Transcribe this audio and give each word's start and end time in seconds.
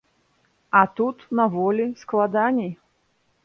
А 0.79 0.81
тут, 1.01 1.21
на 1.41 1.47
волі, 1.59 1.87
складаней. 2.03 2.77